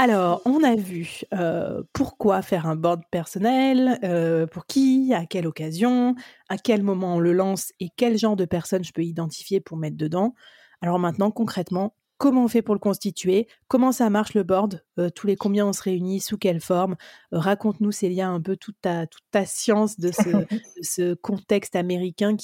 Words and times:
Alors, 0.00 0.42
on 0.44 0.62
a 0.62 0.76
vu 0.76 1.22
euh, 1.34 1.82
pourquoi 1.92 2.40
faire 2.40 2.66
un 2.66 2.76
board 2.76 3.02
personnel, 3.10 3.98
euh, 4.04 4.46
pour 4.46 4.64
qui, 4.66 5.12
à 5.12 5.26
quelle 5.26 5.44
occasion, 5.44 6.14
à 6.48 6.56
quel 6.56 6.84
moment 6.84 7.16
on 7.16 7.18
le 7.18 7.32
lance 7.32 7.72
et 7.80 7.88
quel 7.96 8.16
genre 8.16 8.36
de 8.36 8.44
personnes 8.44 8.84
je 8.84 8.92
peux 8.92 9.02
identifier 9.02 9.58
pour 9.58 9.76
mettre 9.76 9.96
dedans. 9.96 10.36
Alors 10.82 11.00
maintenant, 11.00 11.32
concrètement, 11.32 11.96
comment 12.16 12.44
on 12.44 12.48
fait 12.48 12.62
pour 12.62 12.76
le 12.76 12.78
constituer, 12.78 13.48
comment 13.66 13.90
ça 13.90 14.08
marche 14.08 14.34
le 14.34 14.44
board, 14.44 14.84
euh, 15.00 15.10
tous 15.10 15.26
les 15.26 15.34
combien 15.34 15.66
on 15.66 15.72
se 15.72 15.82
réunit, 15.82 16.20
sous 16.20 16.38
quelle 16.38 16.60
forme. 16.60 16.94
Raconte-nous, 17.32 17.90
Célia, 17.90 18.28
un 18.28 18.40
peu 18.40 18.56
toute 18.56 18.80
ta, 18.80 19.08
toute 19.08 19.24
ta 19.32 19.46
science 19.46 19.98
de 19.98 20.12
ce, 20.12 20.22
de 20.78 20.82
ce 20.82 21.14
contexte 21.14 21.74
américain 21.74 22.36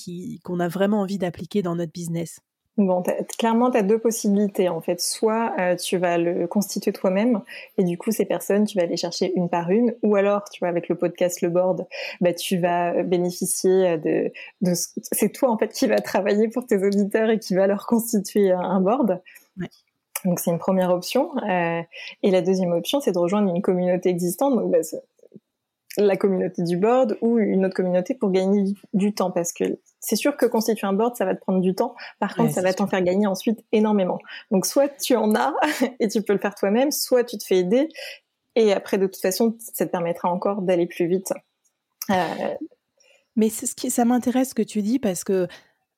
qu'on 0.43 0.59
a 0.59 0.67
vraiment 0.67 1.03
envie 1.03 1.19
d'appliquer 1.19 1.63
dans 1.63 1.77
notre 1.77 1.93
business. 1.93 2.41
Bon, 2.77 3.05
clairement, 3.39 3.71
tu 3.71 3.79
as 3.79 3.83
deux 3.83 4.01
possibilités 4.01 4.69
en 4.69 4.81
fait. 4.81 5.01
Soit 5.01 5.53
euh, 5.61 5.77
tu 5.77 5.97
vas 5.97 6.19
le 6.19 6.49
constituer 6.49 6.93
toi-même 6.93 7.41
et 7.79 7.85
du 7.85 7.97
coup 7.97 8.11
ces 8.11 8.25
personnes, 8.25 8.65
tu 8.65 8.77
vas 8.77 8.87
les 8.87 8.97
chercher 8.97 9.33
une 9.37 9.49
par 9.49 9.71
une, 9.71 9.95
ou 10.03 10.17
alors 10.17 10.43
tu 10.51 10.59
vois 10.59 10.69
avec 10.69 10.89
le 10.89 10.97
podcast 10.97 11.41
Le 11.41 11.51
Board, 11.51 11.87
bah 12.21 12.35
tu 12.35 12.59
vas 12.59 13.05
bénéficier 13.05 13.97
de, 13.99 14.33
de 14.61 14.73
c'est 15.13 15.29
toi 15.31 15.51
en 15.51 15.59
fait 15.59 15.69
qui 15.69 15.87
va 15.87 16.01
travailler 16.01 16.49
pour 16.49 16.67
tes 16.67 16.85
auditeurs 16.85 17.31
et 17.31 17.39
qui 17.39 17.55
va 17.55 17.69
leur 17.69 17.87
constituer 17.87 18.51
un 18.51 18.81
board. 18.81 19.23
Ouais. 19.61 19.69
Donc 20.25 20.41
c'est 20.41 20.51
une 20.51 20.59
première 20.59 20.91
option. 20.91 21.31
Euh, 21.49 21.83
et 22.23 22.31
la 22.31 22.41
deuxième 22.41 22.73
option, 22.73 23.01
c'est 23.01 23.13
de 23.13 23.19
rejoindre 23.19 23.55
une 23.55 23.63
communauté 23.63 24.09
existante. 24.09 24.57
Donc 24.57 24.71
bah, 24.71 24.79
la 25.97 26.17
communauté 26.17 26.63
du 26.63 26.77
board 26.77 27.17
ou 27.21 27.39
une 27.39 27.65
autre 27.67 27.75
communauté 27.75 28.15
pour 28.15 28.31
gagner 28.31 28.65
du 28.93 29.15
temps 29.15 29.31
parce 29.31 29.53
que 29.53 29.65
c'est 30.01 30.17
sûr 30.17 30.37
que 30.37 30.47
constituer 30.47 30.87
un 30.87 30.93
board 30.93 31.17
ça 31.17 31.25
va 31.25 31.35
te 31.35 31.41
prendre 31.41 31.61
du 31.61 31.75
temps. 31.75 31.95
Par 32.19 32.35
contre 32.35 32.53
ça 32.53 32.63
va 32.63 32.73
t'en 32.75 32.87
faire 32.87 33.03
gagner 33.03 33.27
ensuite 33.27 33.65
énormément. 33.73 34.19
Donc 34.51 34.67
soit 34.67 34.89
tu 34.89 35.17
en 35.17 35.35
as 35.35 35.55
et 36.01 36.09
tu 36.09 36.23
peux 36.23 36.33
le 36.33 36.39
faire 36.39 36.55
toi-même 36.55 36.91
soit 36.91 37.25
tu 37.25 37.39
te 37.39 37.45
fais 37.45 37.59
aider. 37.59 37.89
Et 38.57 38.73
après 38.73 38.99
de 38.99 39.07
toute 39.07 39.21
façon 39.21 39.57
ça 39.59 39.87
te 39.87 39.91
permettra 39.91 40.31
encore 40.31 40.63
d'aller 40.63 40.87
plus 40.87 41.07
vite. 41.07 41.33
Euh... 42.11 42.55
mais 43.37 43.49
ce 43.49 43.75
qui 43.75 43.91
ça 43.91 44.05
m'intéresse 44.05 44.51
ce 44.51 44.55
que 44.55 44.63
tu 44.63 44.83
dis 44.83 44.99
parce 44.99 45.25
que 45.25 45.49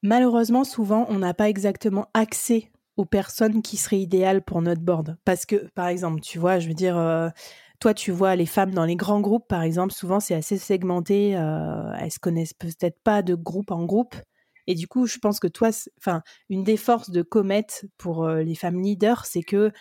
malheureusement 0.02 0.64
souvent 0.64 1.06
on 1.08 1.18
n'a 1.18 1.34
pas 1.34 1.48
exactement 1.48 2.06
accès 2.14 2.70
aux 2.96 3.04
personnes 3.04 3.60
qui 3.60 3.76
seraient 3.76 3.98
idéales 3.98 4.42
pour 4.42 4.62
notre 4.62 4.82
board. 4.82 5.16
Parce 5.24 5.46
que 5.46 5.56
par 5.74 5.88
exemple 5.88 6.20
tu 6.20 6.38
vois 6.38 6.58
je 6.58 6.68
veux 6.68 6.74
dire 6.74 6.98
euh 6.98 7.28
toi, 7.80 7.94
tu 7.94 8.10
vois 8.12 8.36
les 8.36 8.46
femmes 8.46 8.72
dans 8.72 8.84
les 8.84 8.96
grands 8.96 9.20
groupes, 9.20 9.48
par 9.48 9.62
exemple, 9.62 9.92
souvent 9.92 10.20
c'est 10.20 10.34
assez 10.34 10.58
segmenté. 10.58 11.36
Euh, 11.36 11.92
elles 11.98 12.12
se 12.12 12.18
connaissent 12.18 12.54
peut-être 12.54 13.00
pas 13.02 13.22
de 13.22 13.34
groupe 13.34 13.70
en 13.70 13.84
groupe. 13.84 14.14
Et 14.66 14.74
du 14.74 14.88
coup, 14.88 15.06
je 15.06 15.18
pense 15.18 15.38
que 15.40 15.46
toi, 15.46 15.70
enfin, 15.98 16.22
une 16.48 16.64
des 16.64 16.76
forces 16.76 17.10
de 17.10 17.22
Comet 17.22 17.66
pour 17.98 18.24
euh, 18.24 18.42
les 18.42 18.54
femmes 18.54 18.80
leaders, 18.80 19.26
c'est 19.26 19.42
que 19.42 19.72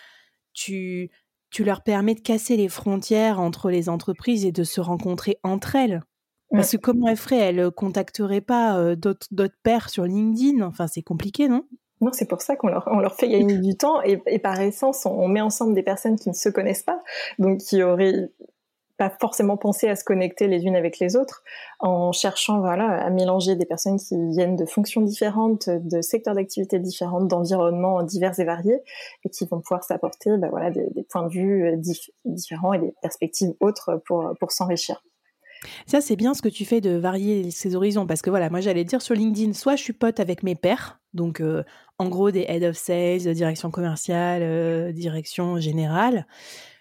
tu, 0.53 1.09
tu 1.49 1.63
leur 1.63 1.83
permets 1.83 2.15
de 2.15 2.21
casser 2.21 2.57
les 2.57 2.69
frontières 2.69 3.39
entre 3.39 3.69
les 3.71 3.89
entreprises 3.89 4.45
et 4.45 4.51
de 4.51 4.63
se 4.63 4.81
rencontrer 4.81 5.37
entre 5.43 5.75
elles. 5.75 6.01
Parce 6.51 6.71
que 6.71 6.77
comment 6.77 7.07
elles 7.07 7.17
feraient? 7.17 7.37
Elles 7.37 7.71
contacteraient 7.71 8.41
pas 8.41 8.77
euh, 8.77 8.95
d'autres 8.95 9.57
pairs 9.63 9.89
sur 9.89 10.05
LinkedIn? 10.05 10.61
Enfin, 10.65 10.87
c'est 10.87 11.01
compliqué, 11.01 11.49
non? 11.49 11.67
Non, 12.01 12.11
c'est 12.11 12.27
pour 12.27 12.41
ça 12.41 12.55
qu'on 12.55 12.67
leur, 12.67 12.87
on 12.91 12.99
leur 12.99 13.15
fait 13.15 13.29
gagner 13.29 13.57
du 13.57 13.77
temps 13.77 14.01
et, 14.01 14.21
et 14.27 14.39
par 14.39 14.59
essence, 14.59 15.05
on, 15.05 15.27
met 15.27 15.41
ensemble 15.41 15.73
des 15.73 15.83
personnes 15.83 16.17
qui 16.17 16.29
ne 16.29 16.33
se 16.33 16.49
connaissent 16.49 16.83
pas, 16.83 17.01
donc 17.39 17.59
qui 17.59 17.83
auraient 17.83 18.29
pas 18.97 19.09
forcément 19.09 19.57
pensé 19.57 19.89
à 19.89 19.95
se 19.95 20.03
connecter 20.03 20.47
les 20.47 20.63
unes 20.63 20.75
avec 20.75 20.99
les 20.99 21.15
autres, 21.15 21.43
en 21.79 22.11
cherchant 22.11 22.59
voilà 22.59 22.85
à 23.03 23.09
mélanger 23.09 23.55
des 23.55 23.65
personnes 23.65 23.97
qui 23.97 24.15
viennent 24.29 24.55
de 24.55 24.65
fonctions 24.65 25.01
différentes, 25.01 25.69
de 25.69 26.01
secteurs 26.01 26.35
d'activité 26.35 26.79
différents, 26.79 27.21
d'environnements 27.21 28.03
divers 28.03 28.39
et 28.39 28.45
variés, 28.45 28.79
et 29.23 29.29
qui 29.29 29.45
vont 29.45 29.59
pouvoir 29.59 29.83
s'apporter 29.83 30.37
bah, 30.37 30.47
voilà 30.49 30.71
des, 30.71 30.89
des, 30.91 31.03
points 31.03 31.23
de 31.23 31.31
vue 31.31 31.65
euh, 31.65 31.77
différents 32.25 32.73
et 32.73 32.79
des 32.79 32.93
perspectives 33.01 33.53
autres 33.59 34.01
pour 34.05 34.33
pour 34.39 34.51
s'enrichir. 34.51 35.01
Ça, 35.85 36.01
c'est 36.01 36.15
bien 36.15 36.33
ce 36.33 36.41
que 36.41 36.49
tu 36.49 36.65
fais 36.65 36.81
de 36.81 36.91
varier 36.91 37.51
ces 37.51 37.75
horizons. 37.75 38.07
Parce 38.07 38.21
que 38.21 38.29
voilà, 38.29 38.49
moi, 38.49 38.61
j'allais 38.61 38.83
dire 38.83 39.01
sur 39.01 39.15
LinkedIn, 39.15 39.53
soit 39.53 39.75
je 39.75 39.83
suis 39.83 39.93
pote 39.93 40.19
avec 40.19 40.43
mes 40.43 40.55
pairs, 40.55 40.99
donc 41.13 41.41
euh, 41.41 41.63
en 41.97 42.09
gros 42.09 42.31
des 42.31 42.45
head 42.47 42.63
of 42.63 42.75
sales, 42.75 43.33
direction 43.33 43.71
commerciale, 43.71 44.41
euh, 44.43 44.91
direction 44.91 45.59
générale, 45.59 46.27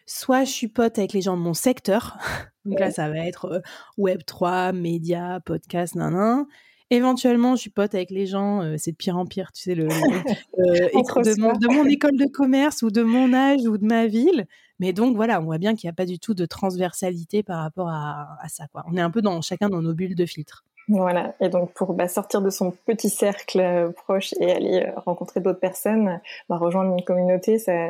soit 0.07 0.45
je 0.45 0.51
suis 0.51 0.69
pote 0.69 0.99
avec 0.99 1.13
les 1.13 1.23
gens 1.23 1.37
de 1.37 1.43
mon 1.43 1.55
secteur. 1.55 2.19
donc 2.65 2.81
là, 2.81 2.91
ça 2.91 3.09
va 3.09 3.19
être 3.19 3.47
euh, 3.47 3.61
Web3, 3.99 4.75
médias, 4.75 5.41
podcast, 5.41 5.95
nan, 5.95 6.47
Éventuellement, 6.91 7.57
je 7.57 7.63
suis 7.63 7.71
pote 7.71 7.95
avec 7.95 8.11
les 8.11 8.27
gens, 8.27 8.77
c'est 8.77 8.93
de 8.93 8.97
pire 8.97 9.17
en 9.17 9.27
pire, 9.27 9.53
tu 9.53 9.63
sais, 9.63 9.75
le, 9.75 9.89
de, 10.59 11.41
mon, 11.41 11.53
de, 11.53 11.75
mon, 11.75 11.85
école 11.87 12.17
de 12.17 12.27
commerce 12.27 12.83
ou 12.83 12.91
de 12.91 13.03
mon 13.03 13.33
âge 13.33 13.63
ou 13.67 13.79
de 13.79 13.87
ma 13.87 14.07
ville. 14.07 14.47
Mais 14.81 14.93
donc 14.93 15.17
voilà, 15.17 15.41
on 15.41 15.45
voit 15.45 15.59
bien 15.59 15.75
qu'il 15.75 15.87
n'y 15.87 15.93
a 15.93 15.95
pas 15.95 16.07
du 16.07 16.19
tout 16.19 16.35
de 16.35 16.47
transversalité 16.47 17.43
par 17.43 17.63
rapport 17.63 17.89
à, 17.89 18.39
ça. 18.49 18.67
Quoi. 18.69 18.85
On 18.91 18.97
est 18.97 19.01
un 19.01 19.11
peu 19.11 19.23
dans 19.23 19.41
chacun 19.41 19.69
dans 19.69 19.83
nos 19.83 19.95
bulles 19.95 20.17
de 20.17 20.27
filtre. 20.27 20.65
Voilà, 20.89 21.35
et 21.41 21.49
donc 21.49 21.73
pour 21.73 21.95
bah, 21.95 22.09
sortir 22.09 22.43
de 22.43 22.51
son 22.51 22.71
petit 22.71 23.09
cercle 23.09 23.59
euh, 23.59 23.91
proche 23.91 24.35
et 24.39 24.53
aller 24.53 24.83
euh, 24.83 25.01
rencontrer 25.01 25.41
d'autres 25.41 25.61
personnes, 25.61 26.21
bah, 26.51 26.59
rejoindre 26.59 26.93
une 26.93 27.03
communauté, 27.03 27.59
ça, 27.59 27.89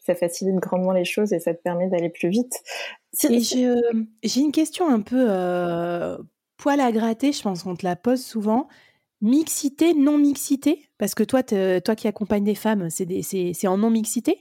ça 0.00 0.14
facilite 0.14 0.54
grandement 0.54 0.92
les 0.92 1.04
choses 1.04 1.34
et 1.34 1.40
ça 1.40 1.52
te 1.52 1.60
permet 1.60 1.88
d'aller 1.88 2.08
plus 2.08 2.30
vite. 2.30 2.54
j'ai 3.22 4.40
une 4.40 4.52
question 4.52 4.88
un 4.88 5.00
peu 5.00 5.26
euh, 5.28 6.16
poil 6.62 6.80
à 6.80 6.92
gratter, 6.92 7.32
je 7.32 7.42
pense 7.42 7.64
qu'on 7.64 7.74
te 7.74 7.84
la 7.84 7.96
pose 7.96 8.24
souvent. 8.24 8.68
Mixité, 9.20 9.94
non-mixité? 9.94 10.88
Parce 10.96 11.16
que 11.16 11.24
toi, 11.24 11.42
toi 11.42 11.96
qui 11.96 12.06
accompagnes 12.06 12.44
des 12.44 12.54
femmes, 12.54 12.88
c'est 12.88 13.66
en 13.66 13.78
non-mixité? 13.78 14.38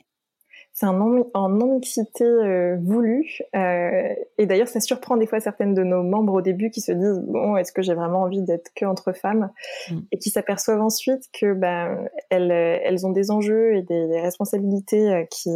C'est 0.72 0.86
un 0.86 0.94
non, 0.94 1.30
en 1.34 1.50
non-mixité 1.50 2.24
euh, 2.24 2.78
voulue. 2.80 3.40
Euh, 3.56 4.14
et 4.38 4.46
d'ailleurs, 4.46 4.68
ça 4.68 4.80
surprend 4.80 5.18
des 5.18 5.26
fois 5.26 5.40
certaines 5.40 5.74
de 5.74 5.84
nos 5.84 6.04
membres 6.04 6.34
au 6.34 6.42
début 6.42 6.70
qui 6.70 6.80
se 6.82 6.92
disent 6.92 7.22
bon, 7.28 7.58
est-ce 7.58 7.74
que 7.74 7.82
j'ai 7.82 7.96
vraiment 7.96 8.22
envie 8.22 8.44
d'être 8.44 8.72
que 8.76 8.86
entre 8.86 9.14
femmes? 9.14 9.50
Mm. 9.90 10.00
Et 10.12 10.18
qui 10.20 10.30
s'aperçoivent 10.30 10.82
ensuite 10.82 11.24
que 11.34 11.54
ben 11.54 12.08
elles, 12.30 12.52
elles 12.52 13.06
ont 13.06 13.12
des 13.12 13.32
enjeux 13.32 13.76
et 13.76 13.82
des, 13.82 14.22
responsabilités 14.22 15.12
euh, 15.12 15.24
qui 15.26 15.50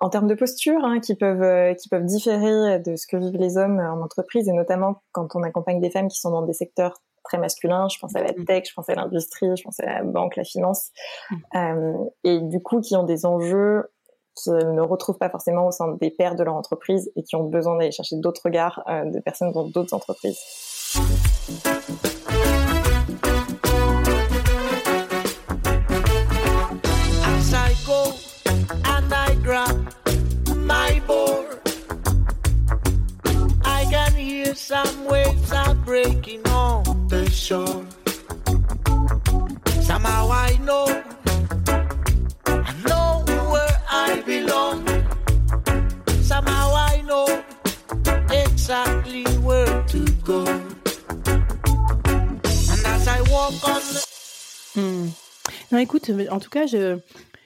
en 0.00 0.08
termes 0.08 0.26
de 0.26 0.34
posture, 0.34 0.82
hein, 0.84 1.00
qui 1.00 1.14
peuvent 1.14 1.74
qui 1.76 1.88
peuvent 1.88 2.04
différer 2.04 2.78
de 2.78 2.96
ce 2.96 3.06
que 3.06 3.16
vivent 3.16 3.38
les 3.38 3.56
hommes 3.56 3.78
en 3.78 4.02
entreprise 4.02 4.48
et 4.48 4.52
notamment 4.52 5.02
quand 5.12 5.28
on 5.34 5.42
accompagne 5.42 5.80
des 5.80 5.90
femmes 5.90 6.08
qui 6.08 6.18
sont 6.18 6.30
dans 6.30 6.42
des 6.42 6.54
secteurs 6.54 7.00
très 7.24 7.38
masculin. 7.38 7.88
Je 7.88 7.98
pense 7.98 8.14
à 8.16 8.22
la 8.22 8.32
mm. 8.32 8.44
tech, 8.44 8.64
je 8.68 8.74
pense 8.74 8.88
à 8.88 8.94
l'industrie, 8.94 9.56
je 9.56 9.62
pense 9.62 9.80
à 9.80 9.86
la 9.86 10.02
banque, 10.02 10.36
la 10.36 10.44
finance. 10.44 10.90
Mm. 11.30 11.36
Euh, 11.54 12.04
et 12.24 12.40
du 12.40 12.60
coup, 12.60 12.80
qui 12.80 12.96
ont 12.96 13.04
des 13.04 13.26
enjeux 13.26 13.90
qui 14.36 14.50
ne 14.50 14.80
retrouvent 14.80 15.18
pas 15.18 15.28
forcément 15.28 15.66
au 15.66 15.70
sein 15.70 15.96
des 16.00 16.10
pairs 16.10 16.34
de 16.34 16.44
leur 16.44 16.54
entreprise 16.54 17.10
et 17.16 17.22
qui 17.22 17.36
ont 17.36 17.44
besoin 17.44 17.76
d'aller 17.76 17.92
chercher 17.92 18.16
d'autres 18.16 18.42
regards 18.44 18.82
euh, 18.88 19.04
de 19.04 19.20
personnes 19.20 19.52
dans 19.52 19.64
d'autres 19.64 19.94
entreprises. 19.94 20.38
Breaking 35.90 36.40
on 36.46 36.84
the 37.08 37.28
shore. 37.30 37.84
Somehow 39.82 40.30
I 40.30 40.56
know, 40.58 40.86
I 42.46 42.72
know 42.86 43.24
where 43.50 43.76
I 43.90 44.22
belong. 44.24 44.86
Somehow 46.22 46.68
I 46.92 47.02
know 47.08 47.26
exactly 48.30 49.24
where 49.42 49.82
to 49.88 50.04
go. 50.22 50.44
And 52.06 52.40
as 52.94 53.08
I 53.08 53.20
walk 53.32 53.54
on 53.64 53.82
the 53.94 54.06
Hmm. 54.76 55.08
Non, 55.72 55.78
écoute, 55.78 56.08
en 56.30 56.38
tout 56.38 56.50
cas, 56.50 56.66
je... 56.66 57.00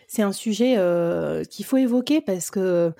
c'est 0.06 0.20
un 0.20 0.32
sujet 0.32 0.74
euh, 0.76 1.44
qu'il 1.44 1.64
faut 1.64 1.78
évoquer 1.78 2.20
parce 2.20 2.50
que 2.50 2.92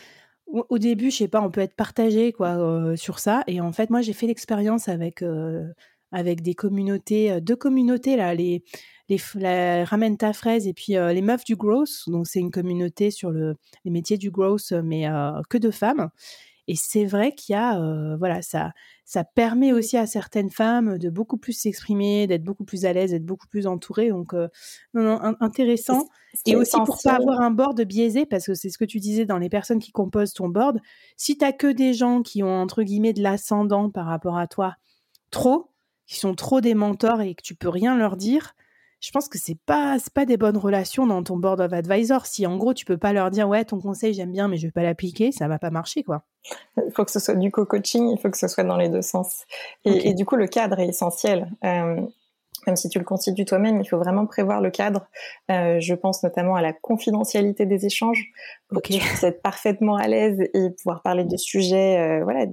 au 0.69 0.79
début, 0.79 1.11
je 1.11 1.17
sais 1.17 1.29
pas, 1.29 1.41
on 1.43 1.51
peut 1.51 1.61
être 1.61 1.75
partagé 1.75 2.33
quoi 2.33 2.57
euh, 2.57 2.97
sur 2.97 3.19
ça. 3.19 3.43
Et 3.47 3.61
en 3.61 3.73
fait, 3.73 3.91
moi, 3.91 4.03
j'ai 4.03 4.13
fait 4.13 4.27
l'expérience 4.27 4.89
avec 4.89 5.23
euh, 5.23 5.67
avec 6.13 6.43
des 6.43 6.55
communautés, 6.55 7.33
euh, 7.33 7.41
deux 7.41 7.57
communautés 7.57 8.17
là, 8.17 8.35
les 8.35 8.63
les 9.09 9.19
la 9.35 9.85
ramène 9.85 10.17
ta 10.17 10.33
fraise 10.33 10.67
et 10.67 10.73
puis 10.73 10.95
les 10.95 11.23
meufs 11.23 11.45
du 11.45 11.57
growth. 11.57 12.05
Donc 12.07 12.27
c'est 12.27 12.41
une 12.41 12.51
communauté 12.51 13.11
sur 13.11 13.31
le 13.31 13.57
les 13.85 13.91
métiers 13.91 14.17
du 14.17 14.31
growth, 14.31 14.73
mais 14.73 15.07
que 15.51 15.59
de 15.59 15.71
femmes. 15.71 16.09
Et 16.67 16.77
c'est 16.77 17.05
vrai 17.05 17.35
qu'il 17.35 17.53
y 17.53 17.57
a, 17.57 17.79
euh, 17.81 18.17
voilà, 18.17 18.41
ça, 18.43 18.73
ça 19.05 19.23
permet 19.25 19.73
aussi 19.73 19.97
à 19.99 20.07
certaines 20.07 20.51
femmes 20.51 20.97
de 20.99 21.11
beaucoup 21.11 21.37
plus 21.37 21.53
s'exprimer, 21.53 22.27
d'être 22.27 22.43
beaucoup 22.43 22.65
plus 22.65 22.87
à 22.87 22.93
l'aise, 22.93 23.11
d'être 23.11 23.25
beaucoup 23.27 23.47
plus 23.49 23.67
entourées. 23.67 24.09
Donc, 24.09 24.33
euh, 24.35 24.49
non, 24.95 25.03
non, 25.03 25.21
in- 25.23 25.37
intéressant. 25.41 26.01
Et 26.47 26.57
aussi 26.57 26.77
pour 26.87 26.97
pas 27.05 27.13
avoir 27.17 27.41
un 27.43 27.51
board 27.51 27.81
biaisé, 27.83 28.27
parce 28.27 28.47
que 28.47 28.55
c'est 28.55 28.71
ce 28.71 28.79
que 28.79 28.85
tu 28.85 28.99
disais 28.99 29.27
dans 29.27 29.39
les 29.39 29.49
personnes 29.51 29.79
qui 29.79 29.93
composent 29.93 30.33
ton 30.33 30.49
board. 30.49 30.81
Si 31.17 31.37
t'as 31.37 31.53
que 31.53 31.67
des 31.67 31.93
gens 31.95 32.23
qui 32.23 32.43
ont 32.43 32.61
entre 32.61 32.83
guillemets 32.83 33.13
de 33.13 33.23
l'ascendant 33.23 33.91
par 33.91 34.07
rapport 34.07 34.39
à 34.39 34.47
toi, 34.47 34.75
trop, 35.31 35.71
qui 36.07 36.19
sont 36.19 36.35
trop 36.35 36.61
des 36.61 36.75
mentors 36.75 37.21
et 37.21 37.35
que 37.35 37.43
tu 37.43 37.55
peux 37.55 37.69
rien 37.69 37.97
leur 37.97 38.17
dire, 38.17 38.55
je 39.05 39.11
pense 39.11 39.29
que 39.29 39.39
c'est 39.39 39.59
pas 39.67 39.99
pas 40.15 40.25
des 40.25 40.39
bonnes 40.39 40.57
relations 40.57 41.07
dans 41.07 41.23
ton 41.23 41.37
board 41.37 41.61
of 41.61 41.73
advisor. 41.73 42.25
Si 42.25 42.47
en 42.47 42.57
gros 42.57 42.73
tu 42.73 42.87
peux 42.87 42.97
pas 42.97 43.13
leur 43.13 43.31
dire 43.31 43.47
ouais 43.49 43.65
ton 43.65 43.79
conseil 43.79 44.15
j'aime 44.15 44.33
bien 44.33 44.49
mais 44.49 44.57
je 44.57 44.67
vais 44.67 44.73
pas 44.73 44.83
l'appliquer, 44.83 45.31
ça 45.31 45.47
va 45.47 45.59
pas 45.59 45.71
marcher 45.71 46.03
quoi. 46.03 46.23
Il 46.79 46.93
faut 46.95 47.05
que 47.05 47.11
ce 47.11 47.21
soit 47.21 47.35
du 47.35 47.51
co-coaching, 47.51 48.09
il 48.09 48.19
faut 48.19 48.31
que 48.31 48.39
ce 48.39 48.49
soit 48.49 48.65
dans 48.65 48.77
les 48.77 48.89
deux 48.89 49.03
sens. 49.03 49.45
Et, 49.85 50.13
du 50.15 50.25
coup, 50.27 50.37
le 50.37 50.47
cadre 50.47 50.79
est 50.79 50.89
essentiel. 50.89 51.51
Euh, 51.65 52.03
même 52.67 52.77
si 52.77 52.89
tu 52.89 52.99
le 52.99 53.05
constitues 53.05 53.45
toi-même, 53.45 53.81
il 53.81 53.89
faut 53.89 53.99
vraiment 53.99 54.27
prévoir 54.27 54.61
le 54.61 54.71
cadre. 54.71 55.07
Euh, 55.51 55.81
je 55.81 55.95
pense 55.95 56.23
notamment 56.23 56.55
à 56.55 56.63
la 56.63 56.73
confidentialité 56.73 57.67
des 57.67 57.87
échanges 57.87 58.27
pour 58.69 58.79
Ok. 58.79 58.85
que 58.85 58.93
tu 58.95 58.99
puisses 59.01 59.25
être 59.25 59.43
parfaitement 59.43 59.97
à 59.97 60.07
l'aise 60.07 60.41
et 60.53 60.71
pouvoir 60.71 61.03
parler 61.03 61.25
de 61.25 61.37
sujets 61.37 61.99
euh, 61.99 62.25
voilà, 62.25 62.47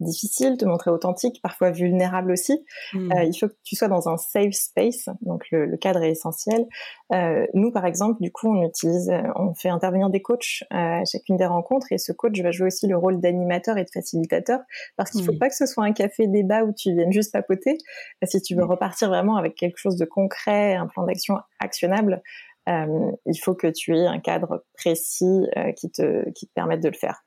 di- 0.00 0.10
difficiles, 0.20 0.56
te 0.56 0.64
montrer 0.64 0.90
authentique, 0.90 1.40
parfois 1.42 1.70
vulnérable 1.70 2.32
aussi. 2.32 2.64
Hmm. 2.92 3.12
Euh, 3.12 3.24
il 3.24 3.34
faut 3.34 3.48
que 3.48 3.54
tu 3.64 3.76
sois 3.76 3.88
dans 3.88 4.08
un 4.08 4.16
safe 4.16 4.52
space, 4.54 5.08
donc 5.22 5.44
le, 5.50 5.66
le 5.66 5.76
cadre 5.76 6.02
est 6.02 6.10
essentiel. 6.10 6.66
Euh, 7.12 7.46
nous, 7.54 7.70
par 7.72 7.86
exemple, 7.86 8.20
du 8.20 8.30
coup, 8.32 8.48
on 8.48 8.66
utilise, 8.66 9.08
euh, 9.10 9.22
on 9.36 9.54
fait 9.54 9.68
intervenir 9.68 10.10
des 10.10 10.22
coachs 10.22 10.62
euh, 10.72 10.76
à 11.00 11.04
chacune 11.04 11.36
des 11.36 11.46
rencontres, 11.46 11.86
et 11.92 11.98
ce 11.98 12.12
coach 12.12 12.38
va 12.40 12.50
jouer 12.50 12.66
aussi 12.68 12.86
le 12.86 12.96
rôle 12.96 13.20
d'animateur 13.20 13.78
et 13.78 13.84
de 13.84 13.90
facilitateur, 13.92 14.60
parce 14.96 15.10
qu'il 15.10 15.24
faut 15.24 15.32
Mhm. 15.32 15.38
pas 15.38 15.48
que 15.48 15.56
ce 15.56 15.66
soit 15.66 15.84
un 15.84 15.92
café 15.92 16.26
débat 16.26 16.64
où 16.64 16.72
tu 16.72 16.92
viennes 16.94 17.12
juste 17.12 17.32
papoter. 17.32 17.78
Euh, 18.22 18.26
Si 18.26 18.40
tu 18.42 18.54
veux 18.54 18.64
repartir 18.64 19.08
vraiment 19.08 19.36
avec 19.36 19.54
quelque 19.54 19.76
chose 19.78 19.96
de 19.96 20.04
concret, 20.04 20.74
un 20.74 20.86
plan 20.86 21.04
d'action 21.04 21.36
actionnable, 21.58 22.22
euh, 22.68 23.10
il 23.26 23.36
faut 23.38 23.54
que 23.54 23.66
tu 23.66 23.96
aies 23.96 24.06
un 24.06 24.20
cadre 24.20 24.64
précis 24.76 25.46
euh, 25.56 25.72
qui 25.72 25.90
te 25.90 26.28
qui 26.30 26.46
te 26.46 26.52
permette 26.52 26.80
de 26.82 26.88
le 26.88 26.94
faire. 26.96 27.24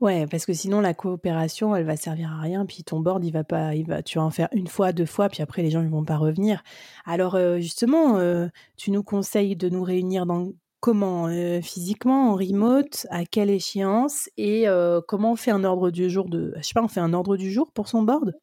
Ouais, 0.00 0.26
parce 0.26 0.46
que 0.46 0.52
sinon 0.52 0.80
la 0.80 0.94
coopération, 0.94 1.74
elle 1.74 1.84
va 1.84 1.96
servir 1.96 2.32
à 2.32 2.40
rien. 2.40 2.66
Puis 2.66 2.84
ton 2.84 3.00
board, 3.00 3.24
il 3.24 3.32
va 3.32 3.44
pas, 3.44 3.72
va, 3.86 4.02
tu 4.02 4.18
vas 4.18 4.24
en 4.24 4.30
faire 4.30 4.48
une 4.52 4.66
fois, 4.68 4.92
deux 4.92 5.06
fois, 5.06 5.28
puis 5.28 5.42
après 5.42 5.62
les 5.62 5.70
gens 5.70 5.82
ils 5.82 5.88
vont 5.88 6.04
pas 6.04 6.16
revenir. 6.16 6.62
Alors 7.04 7.34
euh, 7.34 7.58
justement, 7.58 8.18
euh, 8.18 8.48
tu 8.76 8.90
nous 8.90 9.02
conseilles 9.02 9.56
de 9.56 9.68
nous 9.68 9.82
réunir 9.82 10.26
dans 10.26 10.52
comment 10.80 11.26
Euh, 11.28 11.60
physiquement, 11.62 12.30
en 12.32 12.36
remote, 12.36 13.06
à 13.10 13.24
quelle 13.24 13.50
échéance 13.50 14.28
et 14.36 14.66
comment 15.08 15.32
on 15.32 15.36
fait 15.36 15.50
un 15.50 15.64
ordre 15.64 15.90
du 15.90 16.08
jour 16.10 16.28
de, 16.28 16.54
je 16.58 16.62
sais 16.62 16.74
pas, 16.74 16.82
on 16.82 16.88
fait 16.88 17.00
un 17.00 17.12
ordre 17.12 17.36
du 17.36 17.50
jour 17.50 17.72
pour 17.72 17.88
son 17.88 18.02
board? 18.02 18.34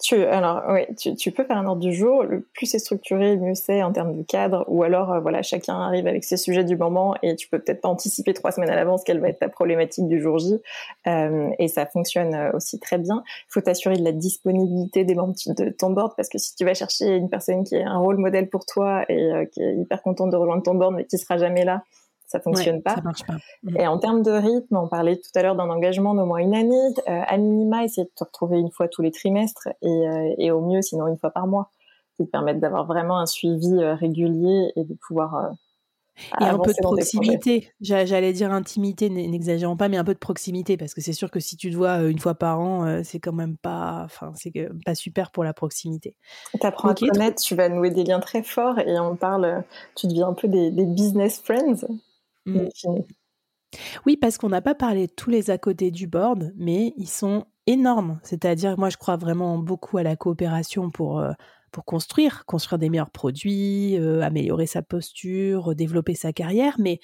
Tu, 0.00 0.22
alors, 0.22 0.62
oui, 0.68 0.82
tu, 0.96 1.16
tu 1.16 1.32
peux 1.32 1.42
faire 1.42 1.56
un 1.56 1.66
ordre 1.66 1.80
du 1.80 1.92
jour. 1.92 2.22
Le 2.22 2.46
plus 2.54 2.66
c'est 2.66 2.78
structuré, 2.78 3.36
mieux 3.36 3.54
c'est 3.54 3.82
en 3.82 3.92
termes 3.92 4.16
de 4.16 4.22
cadre. 4.22 4.64
Ou 4.68 4.84
alors, 4.84 5.12
euh, 5.12 5.20
voilà, 5.20 5.42
chacun 5.42 5.74
arrive 5.74 6.06
avec 6.06 6.22
ses 6.22 6.36
sujets 6.36 6.62
du 6.62 6.76
moment 6.76 7.16
et 7.22 7.34
tu 7.34 7.48
peux 7.48 7.58
peut-être 7.58 7.80
pas 7.80 7.88
anticiper 7.88 8.32
trois 8.32 8.52
semaines 8.52 8.70
à 8.70 8.76
l'avance 8.76 9.02
quelle 9.02 9.18
va 9.18 9.28
être 9.28 9.40
ta 9.40 9.48
problématique 9.48 10.06
du 10.06 10.20
jour 10.20 10.38
J. 10.38 10.60
Euh, 11.08 11.50
et 11.58 11.66
ça 11.66 11.84
fonctionne 11.86 12.32
euh, 12.34 12.52
aussi 12.52 12.78
très 12.78 12.98
bien. 12.98 13.24
Il 13.26 13.52
faut 13.52 13.60
t'assurer 13.60 13.96
de 13.96 14.04
la 14.04 14.12
disponibilité 14.12 15.04
des 15.04 15.16
membres 15.16 15.34
de 15.46 15.70
ton 15.70 15.90
board 15.90 16.14
parce 16.16 16.28
que 16.28 16.38
si 16.38 16.54
tu 16.54 16.64
vas 16.64 16.74
chercher 16.74 17.16
une 17.16 17.28
personne 17.28 17.64
qui 17.64 17.74
est 17.74 17.82
un 17.82 17.98
rôle 17.98 18.18
modèle 18.18 18.48
pour 18.48 18.66
toi 18.66 19.04
et 19.08 19.20
euh, 19.20 19.46
qui 19.46 19.62
est 19.62 19.74
hyper 19.74 20.00
contente 20.02 20.30
de 20.30 20.36
rejoindre 20.36 20.62
ton 20.62 20.74
board 20.74 20.94
mais 20.94 21.06
qui 21.06 21.18
sera 21.18 21.38
jamais 21.38 21.64
là, 21.64 21.82
ça 22.28 22.38
fonctionne 22.40 22.76
Ouais, 22.76 22.82
pas. 22.82 22.94
Ça 22.94 23.00
marche 23.02 23.24
pas. 23.26 23.38
Mhm. 23.64 23.76
Et 23.78 23.86
en 23.86 23.98
termes 23.98 24.22
de 24.22 24.30
rythme, 24.30 24.76
on 24.76 24.86
parlait 24.86 25.16
tout 25.16 25.30
à 25.34 25.42
l'heure 25.42 25.56
d'un 25.56 25.68
engagement 25.68 26.14
d'au 26.14 26.26
moins 26.26 26.38
une 26.38 26.54
année. 26.54 26.94
Euh, 27.08 27.22
à 27.26 27.36
minima, 27.38 27.84
essayer 27.84 28.04
de 28.04 28.12
te 28.14 28.22
retrouver 28.22 28.58
une 28.58 28.70
fois 28.70 28.86
tous 28.86 29.02
les 29.02 29.10
trimestres 29.10 29.68
et, 29.82 29.88
euh, 29.88 30.34
et 30.38 30.50
au 30.50 30.60
mieux, 30.60 30.82
sinon 30.82 31.08
une 31.08 31.18
fois 31.18 31.30
par 31.30 31.46
mois, 31.46 31.70
qui 32.16 32.26
te 32.26 32.30
permettent 32.30 32.60
d'avoir 32.60 32.86
vraiment 32.86 33.18
un 33.18 33.26
suivi 33.26 33.72
euh, 33.72 33.94
régulier 33.94 34.72
et 34.76 34.84
de 34.84 34.94
pouvoir 34.94 35.34
euh, 35.36 35.48
Et 36.40 36.44
un 36.44 36.58
peu 36.58 36.72
de 36.72 36.82
proximité. 36.82 37.70
J'a- 37.80 38.04
J'allais 38.04 38.32
dire 38.32 38.52
intimité, 38.52 39.08
n'exagérons 39.08 39.76
pas, 39.76 39.88
mais 39.88 39.96
un 39.96 40.04
peu 40.04 40.14
de 40.14 40.18
proximité, 40.18 40.76
parce 40.76 40.92
que 40.92 41.00
c'est 41.00 41.12
sûr 41.12 41.30
que 41.30 41.38
si 41.40 41.56
tu 41.56 41.70
te 41.70 41.76
vois 41.76 42.02
une 42.02 42.18
fois 42.18 42.34
par 42.34 42.60
an, 42.60 43.02
c'est 43.04 43.20
quand 43.20 43.32
même 43.32 43.56
pas, 43.56 44.02
enfin, 44.04 44.32
c'est 44.34 44.52
pas 44.84 44.94
super 44.96 45.30
pour 45.30 45.44
la 45.44 45.54
proximité. 45.54 46.16
T'apprends 46.60 46.90
Ok, 46.90 47.04
à 47.04 47.06
connaître, 47.08 47.40
tu 47.40 47.54
vas 47.54 47.68
nouer 47.68 47.90
des 47.90 48.04
liens 48.04 48.20
très 48.20 48.42
forts 48.42 48.78
et 48.80 48.98
on 48.98 49.14
parle, 49.16 49.64
tu 49.94 50.08
deviens 50.08 50.28
un 50.28 50.34
peu 50.34 50.48
des, 50.48 50.70
des 50.72 50.86
business 50.86 51.40
friends. 51.40 51.86
Mm. 52.48 52.68
fine. 52.74 53.04
Oui, 54.06 54.16
parce 54.16 54.38
qu'on 54.38 54.48
n'a 54.48 54.62
pas 54.62 54.74
parlé 54.74 55.06
de 55.06 55.12
tous 55.12 55.30
les 55.30 55.50
à 55.50 55.58
côté 55.58 55.90
du 55.90 56.06
board, 56.06 56.52
mais 56.56 56.94
ils 56.96 57.08
sont 57.08 57.44
énormes. 57.66 58.18
C'est-à-dire, 58.22 58.78
moi, 58.78 58.88
je 58.88 58.96
crois 58.96 59.16
vraiment 59.16 59.58
beaucoup 59.58 59.98
à 59.98 60.02
la 60.02 60.16
coopération 60.16 60.90
pour, 60.90 61.20
euh, 61.20 61.32
pour 61.70 61.84
construire, 61.84 62.46
construire 62.46 62.78
des 62.78 62.88
meilleurs 62.88 63.10
produits, 63.10 63.98
euh, 63.98 64.22
améliorer 64.22 64.66
sa 64.66 64.82
posture, 64.82 65.74
développer 65.74 66.14
sa 66.14 66.32
carrière. 66.32 66.76
Mais 66.78 66.98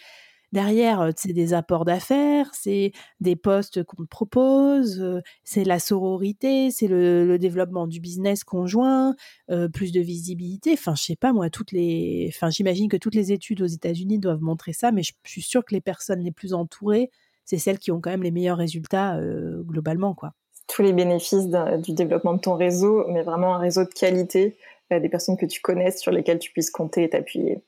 derrière, 0.55 1.11
c'est 1.17 1.35
des 1.35 1.53
apports 1.53 1.85
d'affaires, 1.85 2.49
c'est 2.55 2.93
des 3.21 3.37
postes 3.37 3.85
qu'on 3.85 4.05
te 4.05 4.09
propose, 4.09 5.23
c'est 5.43 5.65
la 5.65 5.79
sororité, 5.79 6.71
c'est 6.71 6.87
le, 6.87 7.37
développement 7.39 7.87
du 7.87 8.01
business 8.01 8.45
conjoint, 8.45 9.15
plus 9.75 9.93
de 9.93 10.01
visibilité. 10.01 10.73
Enfin, 10.73 10.94
je 10.94 11.03
sais 11.03 11.17
pas 11.17 11.32
moi, 11.32 11.51
toutes 11.51 11.73
les, 11.73 12.31
enfin, 12.34 12.49
j'imagine 12.49 12.89
que 12.89 12.96
toutes 12.96 13.15
les 13.15 13.32
études 13.32 13.61
aux 13.61 13.67
États-Unis 13.67 14.19
doivent 14.19 14.41
montrer 14.41 14.73
ça, 14.73 14.93
mais 14.93 15.03
je, 15.03 15.13
suis 15.25 15.43
sûre 15.43 15.65
que 15.65 15.75
les 15.75 15.82
personnes 15.82 16.20
les 16.20 16.32
plus 16.32 16.55
entourées, 16.55 17.11
c'est 17.44 17.58
celles 17.58 17.79
qui 17.79 17.91
ont 17.93 18.01
quand 18.01 18.11
même 18.11 18.23
les 18.23 18.31
meilleurs 18.31 18.58
résultats 18.58 19.20
globalement, 19.63 20.15
quoi. 20.15 20.32
Tous 20.67 20.81
les 20.81 20.94
bénéfices 20.94 21.49
du 21.82 21.93
développement 21.93 22.32
de 22.32 22.41
ton 22.41 22.55
réseau, 22.55 23.05
mais 23.08 23.23
vraiment 23.23 23.55
un 23.55 23.58
réseau 23.58 23.84
de 23.84 23.91
qualité, 23.91 24.56
euh, 24.93 25.01
des 25.01 25.08
personnes 25.08 25.37
que 25.37 25.46
tu 25.46 25.61
connaisses 25.61 26.01
sur 26.01 26.13
lesquelles 26.13 26.39
tu 26.39 26.53
puisses 26.53 26.70
compter 26.70 27.05
et 27.05 27.08
t'appuyer. 27.08 27.63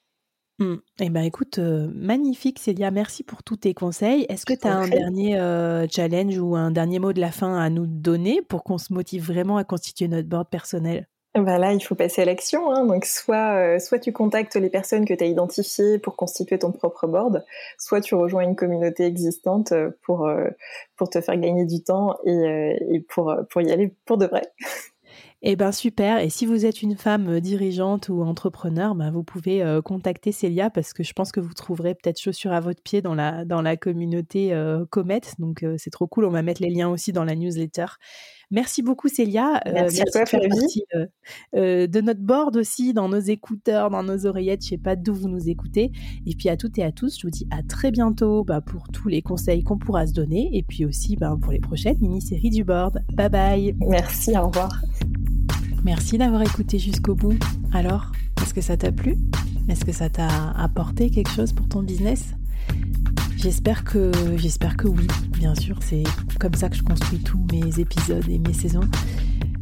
Hmm. 0.59 0.77
Eh 1.01 1.11
ben 1.11 1.23
écoute, 1.23 1.59
euh, 1.59 1.91
magnifique 1.95 2.59
Célia, 2.59 2.91
merci 2.91 3.23
pour 3.23 3.43
tous 3.43 3.57
tes 3.57 3.75
conseils. 3.75 4.25
Est-ce 4.31 4.47
que 4.47 4.55
tu 4.55 4.67
as 4.67 4.75
un 4.75 4.89
dernier 4.89 5.39
euh, 5.39 5.87
challenge 5.87 6.39
ou 6.39 6.57
un 6.57 6.71
dernier 6.71 6.99
mot 6.99 7.13
de 7.13 7.21
la 7.21 7.31
fin 7.31 7.59
à 7.59 7.69
nous 7.69 7.87
donner 7.87 8.41
pour 8.41 8.65
qu'on 8.65 8.79
se 8.79 8.95
motive 8.95 9.27
vraiment 9.27 9.59
à 9.59 9.65
constituer 9.65 10.09
notre 10.09 10.29
board 10.29 10.49
personnel? 10.49 11.09
Bah 11.35 11.59
là, 11.59 11.75
il 11.75 11.81
faut 11.81 11.95
passer 11.95 12.23
à 12.23 12.25
l'action. 12.25 12.71
Hein. 12.71 12.87
Donc, 12.87 13.05
soit, 13.05 13.75
euh, 13.75 13.79
soit 13.79 13.99
tu 13.99 14.11
contactes 14.15 14.57
les 14.57 14.71
personnes 14.71 15.05
que 15.05 15.13
tu 15.13 15.23
as 15.23 15.27
identifiées 15.27 15.99
pour 15.99 16.17
constituer 16.17 16.59
ton 16.59 16.73
propre 16.73 17.07
board, 17.07 17.45
soit 17.77 18.01
tu 18.01 18.15
rejoins 18.15 18.43
une 18.43 18.57
communauté 18.57 19.05
existante 19.05 19.75
pour, 20.05 20.27
pour 20.97 21.11
te 21.11 21.21
faire 21.21 21.37
gagner 21.37 21.67
du 21.67 21.83
temps 21.83 22.17
et, 22.25 22.79
et 22.93 23.01
pour, 23.01 23.37
pour 23.51 23.61
y 23.61 23.71
aller 23.71 23.95
pour 24.07 24.17
de 24.17 24.25
vrai. 24.25 24.51
Eh 25.49 25.55
ben 25.55 25.71
super. 25.71 26.19
Et 26.19 26.29
si 26.29 26.45
vous 26.45 26.67
êtes 26.67 26.83
une 26.83 26.97
femme 26.97 27.29
euh, 27.29 27.41
dirigeante 27.41 28.09
ou 28.09 28.21
entrepreneur, 28.23 28.97
ben 28.97 29.12
vous 29.12 29.23
pouvez 29.23 29.62
euh, 29.62 29.81
contacter 29.81 30.33
Célia 30.33 30.71
parce 30.71 30.93
que 30.93 31.05
je 31.05 31.12
pense 31.12 31.31
que 31.31 31.38
vous 31.38 31.55
trouverez 31.55 31.95
peut-être 31.95 32.21
chaussure 32.21 32.50
à 32.50 32.59
votre 32.59 32.83
pied 32.83 33.00
dans 33.00 33.15
la, 33.15 33.45
dans 33.45 33.62
la 33.62 33.76
communauté 33.76 34.53
euh, 34.53 34.85
Comet. 34.91 35.21
Donc 35.38 35.62
euh, 35.62 35.76
c'est 35.79 35.91
trop 35.91 36.09
cool. 36.09 36.25
On 36.25 36.31
va 36.31 36.43
mettre 36.43 36.61
les 36.61 36.71
liens 36.71 36.88
aussi 36.88 37.12
dans 37.12 37.23
la 37.23 37.37
newsletter. 37.37 37.87
Merci 38.50 38.83
beaucoup 38.83 39.07
Célia. 39.07 39.61
Euh, 39.69 39.73
Merci 39.73 40.00
à 40.00 40.05
toi, 40.07 40.25
de 40.25 40.29
Flavie. 40.29 42.03
notre 42.03 42.21
board 42.23 42.57
aussi, 42.57 42.93
dans 42.93 43.09
nos 43.09 43.21
écouteurs, 43.21 43.88
dans 43.91 44.03
nos 44.03 44.26
oreillettes. 44.26 44.65
Je 44.65 44.71
sais 44.71 44.79
pas 44.79 44.97
d'où 44.97 45.15
vous 45.15 45.29
nous 45.29 45.49
écoutez. 45.49 45.93
Et 46.26 46.35
puis 46.35 46.49
à 46.49 46.57
toutes 46.57 46.76
et 46.79 46.83
à 46.83 46.91
tous, 46.91 47.21
je 47.21 47.23
vous 47.25 47.31
dis 47.31 47.47
à 47.53 47.62
très 47.62 47.93
bientôt 47.93 48.43
bah, 48.43 48.61
pour 48.61 48.88
tous 48.88 49.07
les 49.07 49.23
conseils 49.23 49.62
qu'on 49.62 49.79
pourra 49.79 50.09
se 50.09 50.12
donner 50.12 50.50
et 50.55 50.65
puis 50.65 50.85
aussi 50.85 51.15
bah, 51.15 51.37
pour 51.41 51.53
les 51.53 51.61
prochaines 51.61 51.99
mini-séries 52.00 52.50
du 52.50 52.65
board. 52.65 53.00
Bye 53.12 53.29
bye. 53.29 53.76
Merci, 53.79 54.37
au 54.37 54.49
revoir. 54.49 54.81
Merci 55.87 56.19
d'avoir 56.19 56.43
écouté 56.43 56.81
jusqu'au 56.81 57.14
bout. 57.14 57.38
Alors, 57.73 58.11
est-ce 58.43 58.52
que 58.52 58.61
ça 58.61 58.76
t'a 58.76 58.90
plu? 58.90 59.16
Est-ce 59.69 59.85
que 59.85 59.93
ça 59.93 60.11
t'a 60.11 60.50
apporté 60.50 61.11
quelque 61.11 61.31
chose 61.31 61.52
pour 61.52 61.69
ton 61.69 61.81
business? 61.81 62.35
J'espère 63.37 63.85
que, 63.85 64.11
j'espère 64.37 64.76
que 64.76 64.88
oui, 64.88 65.07
bien 65.38 65.55
sûr, 65.55 65.78
c'est 65.83 66.02
comme 66.40 66.55
ça 66.55 66.69
que 66.71 66.75
je 66.75 66.83
construis 66.83 67.21
tous 67.21 67.38
mes 67.52 67.78
épisodes 67.78 68.28
et 68.28 68.40
mes 68.40 68.52
saisons. 68.52 68.88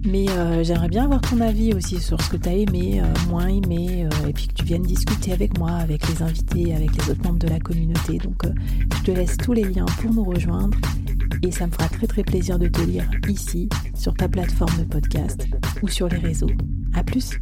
Mais 0.07 0.27
euh, 0.31 0.65
j'aimerais 0.65 0.89
bien 0.89 1.05
avoir 1.05 1.21
ton 1.21 1.43
avis 1.43 1.75
aussi 1.75 2.01
sur 2.01 2.19
ce 2.23 2.31
que 2.31 2.39
tu 2.39 2.49
as 2.49 2.55
aimé, 2.55 3.03
euh, 3.03 3.29
moins 3.29 3.49
aimé, 3.49 4.07
euh, 4.07 4.29
et 4.29 4.33
puis 4.33 4.49
que 4.49 4.55
tu 4.55 4.65
viennes 4.65 4.83
discuter 4.83 5.31
avec 5.31 5.59
moi, 5.59 5.73
avec 5.73 6.09
les 6.09 6.23
invités, 6.23 6.75
avec 6.75 6.97
les 6.97 7.11
autres 7.11 7.23
membres 7.23 7.39
de 7.39 7.49
la 7.49 7.61
communauté. 7.61 8.17
Donc 8.17 8.45
je 8.97 9.03
te 9.03 9.11
laisse 9.11 9.37
tous 9.37 9.53
les 9.53 9.65
liens 9.65 9.85
pour 10.01 10.15
nous 10.15 10.25
rejoindre 10.25 10.79
et 11.45 11.51
ça 11.51 11.67
me 11.67 11.73
fera 11.73 11.89
très 11.89 12.07
très 12.07 12.23
plaisir 12.23 12.59
de 12.59 12.69
te 12.69 12.81
lire 12.81 13.09
ici, 13.29 13.69
sur 13.95 14.15
ta 14.15 14.29
plateforme 14.29 14.79
de 14.79 14.85
podcast 14.85 15.47
ou 15.83 15.89
sur 15.89 16.09
les 16.09 16.17
réseaux. 16.17 16.51
À 16.95 17.05
plus! 17.05 17.39